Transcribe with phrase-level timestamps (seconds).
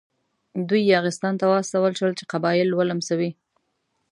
[0.67, 3.31] دوی یاغستان ته واستول شول چې قبایل ولمسوي.